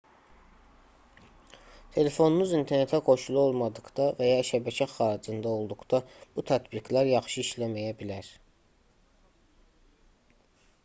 telefonunuz 1.97 2.53
internetə 2.59 2.99
qoşulu 3.09 3.41
olmadıqda 3.41 4.07
və 4.21 4.29
ya 4.29 4.39
şəbəkə 4.47 4.87
xaricində 4.93 5.51
olduqda 5.57 5.99
bu 6.39 6.45
tətbiqlər 6.53 7.09
yaxşı 7.11 7.41
işləməyə 7.43 7.91
bilər 8.01 8.31